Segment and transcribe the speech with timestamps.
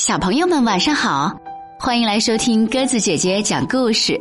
[0.00, 1.30] 小朋友们晚上好，
[1.78, 4.18] 欢迎来收听鸽子姐姐讲故事。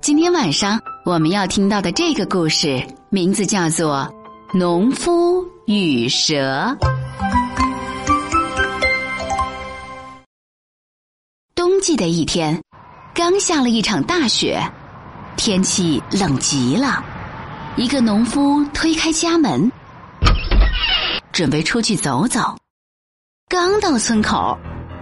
[0.00, 4.10] 今天晚上我们要听到的这个故事，名字叫做
[4.58, 6.74] 《农夫与蛇》。
[11.54, 12.58] 冬季的一天，
[13.12, 14.58] 刚下了一场大雪，
[15.36, 17.04] 天气冷极了。
[17.76, 19.70] 一个农夫推开家门，
[21.30, 22.56] 准备出去走走。
[23.50, 24.56] 刚到村口，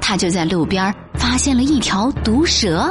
[0.08, 2.90] 他就在路边发现了一条毒蛇。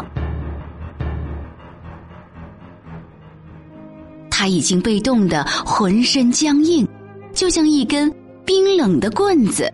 [4.29, 6.87] 他已经被冻得浑身僵硬，
[7.33, 8.13] 就像一根
[8.45, 9.67] 冰冷的棍子。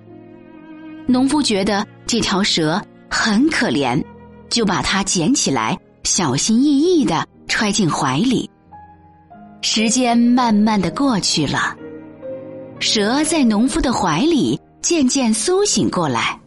[1.05, 4.01] 农夫觉得这条蛇很可怜，
[4.47, 8.49] 就把它捡起来，小心翼翼的揣进怀里。
[9.61, 11.75] 时间慢慢的过去了，
[12.79, 16.39] 蛇在农夫的怀里渐渐苏醒过来，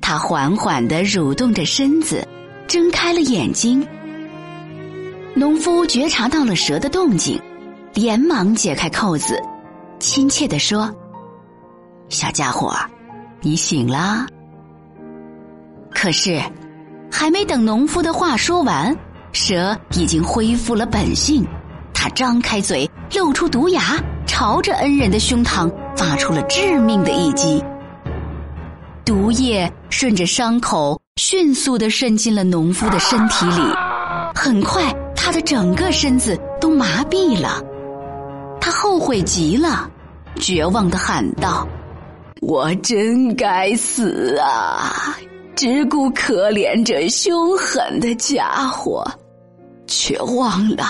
[0.00, 2.26] 他缓缓的蠕动着身子，
[2.66, 3.86] 睁开了眼睛。
[5.34, 7.40] 农夫觉察到了蛇的动静，
[7.94, 9.40] 连忙解开扣子，
[9.98, 10.92] 亲切的说
[12.08, 12.74] ：“小家伙，
[13.40, 14.26] 你醒了。”
[15.94, 16.40] 可是，
[17.10, 18.96] 还没等农夫的话说完，
[19.32, 21.46] 蛇已经恢复了本性。
[21.92, 23.96] 他张开嘴，露出毒牙，
[24.26, 27.62] 朝着恩人的胸膛发出了致命的一击。
[29.08, 33.62] 毒液顺着伤口迅速的渗进了农夫的身体里，
[34.34, 37.58] 很快他的整个身子都麻痹了。
[38.60, 39.90] 他后悔极了，
[40.38, 41.66] 绝望的喊道
[42.42, 45.16] ：“我真该死啊！
[45.56, 49.02] 只顾可怜这凶狠的家伙，
[49.86, 50.84] 却忘了。”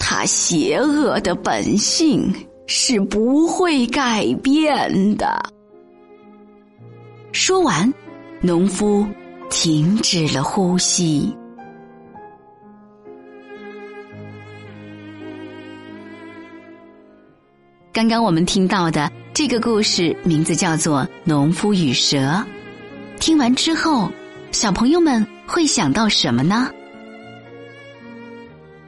[0.00, 2.34] 他邪恶的本性
[2.66, 5.38] 是不会改变的。
[7.32, 7.92] 说完，
[8.40, 9.06] 农夫
[9.50, 11.34] 停止了呼吸。
[17.92, 22.16] 刚刚我们听到的这个故事名字叫做《农夫与蛇》。
[23.18, 24.10] 听完之后，
[24.52, 26.68] 小朋友们会想到什么呢？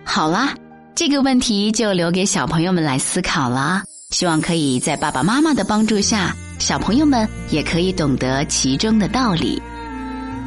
[0.05, 0.55] 好啦。
[0.95, 3.83] 这个问题就留给小朋友们来思考了。
[4.11, 9.61] 希望可以在爸爸妈妈的帮助下，小朋友们也可以懂得其中的道理。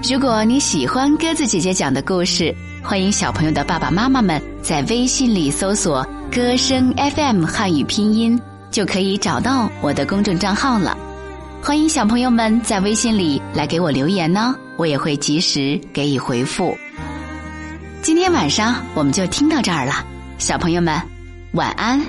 [0.09, 8.39] 如果你喜欢鸽子姐姐讲的故事，欢迎小朋友的爸爸妈妈们在微信里搜索“歌声 FM” 汉语拼音，
[8.71, 10.97] 就可以找到我的公众账号了。
[11.61, 16.73] 欢迎小朋友们在微信里来给我留言呢，我也会及时给予回复。
[18.01, 20.05] 今天晚上我们就听到这儿了。
[20.37, 20.97] 小朋友们，
[21.51, 22.01] 晚安。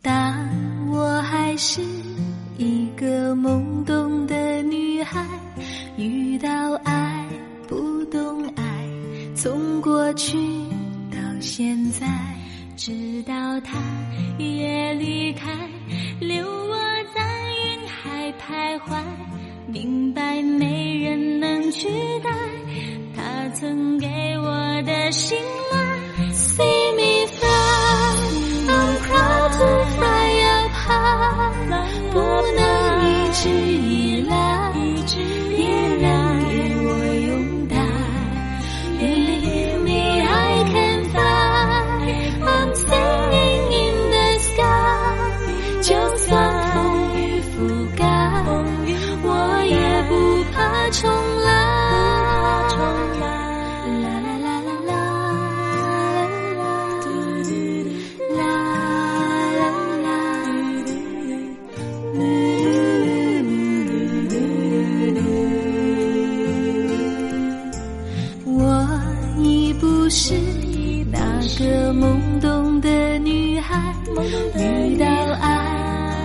[0.00, 0.34] 当
[0.90, 1.80] 我还是
[3.02, 5.26] 个懵懂的女孩，
[5.96, 6.48] 遇到
[6.84, 7.26] 爱
[7.66, 8.62] 不懂爱，
[9.34, 10.38] 从过去
[11.10, 12.06] 到现在，
[12.76, 13.76] 直到他
[14.38, 15.50] 也离开，
[16.20, 16.76] 留我
[17.12, 17.20] 在
[17.50, 19.02] 云海徘徊，
[19.66, 21.88] 明白没人能取
[22.22, 22.30] 代
[23.16, 24.06] 他曾给
[24.38, 25.36] 我的信
[25.72, 25.81] 赖。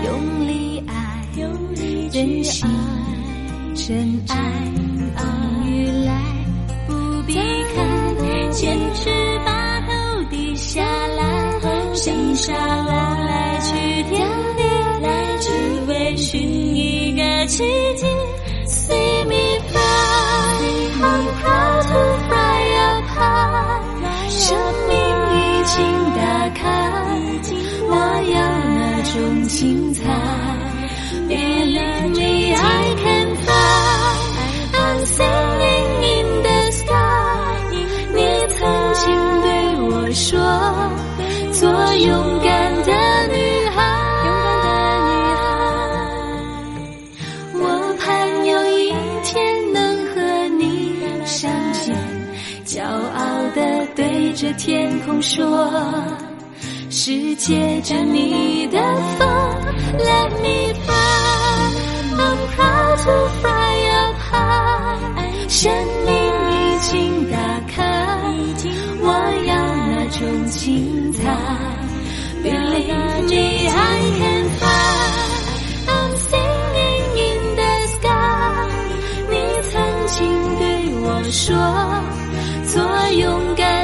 [0.07, 0.93] 用力爱，
[2.09, 2.67] 真心
[3.75, 4.35] 真爱，
[5.17, 6.21] 风雨来
[6.87, 6.93] 不
[7.23, 9.09] 必看，坚持
[9.45, 9.91] 把头
[10.31, 11.59] 低下来，
[11.93, 12.91] 向沙漠
[13.25, 14.63] 来去天地，
[15.41, 15.45] 只
[15.87, 16.41] 为寻
[16.75, 17.63] 一个奇
[17.97, 18.16] 迹。
[55.07, 55.71] 空说，
[56.89, 58.77] 世界着你的
[59.17, 59.25] 风
[59.97, 65.71] ，Let me fly，I'm proud to fly up high，生
[66.05, 66.11] 命
[66.51, 67.37] 已经打
[67.73, 67.79] 开，
[68.99, 69.07] 我
[69.47, 69.55] 要
[69.87, 71.23] 那种精彩
[72.43, 78.67] ，Believe me I can fly，I'm singing in the sky，
[79.29, 79.33] 你
[79.71, 79.73] 曾
[80.07, 80.17] 经
[80.59, 80.65] 对
[80.99, 81.55] 我说，
[82.65, 82.75] 做
[83.17, 83.76] 勇敢。